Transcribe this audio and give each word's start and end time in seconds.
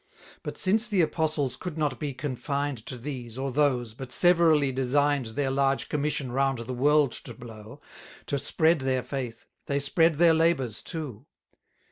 But 0.41 0.57
since 0.57 0.87
the 0.87 1.01
apostles 1.01 1.55
could 1.55 1.77
not 1.77 1.99
be 1.99 2.11
confined 2.11 2.83
To 2.87 2.97
these, 2.97 3.37
or 3.37 3.51
those, 3.51 3.93
but 3.93 4.11
severally 4.11 4.71
design'd 4.71 5.27
Their 5.35 5.51
large 5.51 5.89
commission 5.89 6.31
round 6.31 6.57
the 6.57 6.73
world 6.73 7.11
to 7.11 7.35
blow, 7.35 7.79
To 8.25 8.39
spread 8.39 8.79
their 8.79 9.03
faith, 9.03 9.45
they 9.67 9.79
spread 9.79 10.15
their 10.15 10.33
labours 10.33 10.81
too. 10.81 11.27